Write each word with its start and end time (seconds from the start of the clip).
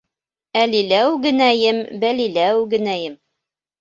Әлиләү 0.61 1.11
генәйем, 1.27 1.83
бәлиләү 2.05 2.67
генәйем. 2.73 3.19